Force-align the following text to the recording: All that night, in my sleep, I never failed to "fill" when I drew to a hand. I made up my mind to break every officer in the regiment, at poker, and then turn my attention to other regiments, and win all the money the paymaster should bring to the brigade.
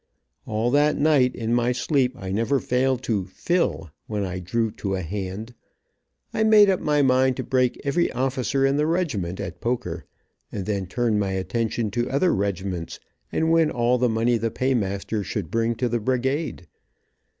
All 0.47 0.71
that 0.71 0.97
night, 0.97 1.35
in 1.35 1.53
my 1.53 1.71
sleep, 1.71 2.15
I 2.17 2.31
never 2.31 2.59
failed 2.59 3.03
to 3.03 3.25
"fill" 3.27 3.91
when 4.07 4.25
I 4.25 4.39
drew 4.39 4.71
to 4.71 4.95
a 4.95 5.03
hand. 5.03 5.53
I 6.33 6.43
made 6.43 6.71
up 6.71 6.79
my 6.79 7.03
mind 7.03 7.37
to 7.37 7.43
break 7.43 7.79
every 7.83 8.11
officer 8.11 8.65
in 8.65 8.77
the 8.77 8.87
regiment, 8.87 9.39
at 9.39 9.61
poker, 9.61 10.05
and 10.51 10.65
then 10.65 10.87
turn 10.87 11.19
my 11.19 11.33
attention 11.33 11.91
to 11.91 12.09
other 12.09 12.33
regiments, 12.33 12.99
and 13.31 13.51
win 13.51 13.69
all 13.69 13.99
the 13.99 14.09
money 14.09 14.39
the 14.39 14.49
paymaster 14.49 15.23
should 15.23 15.51
bring 15.51 15.75
to 15.75 15.87
the 15.87 15.99
brigade. 15.99 16.65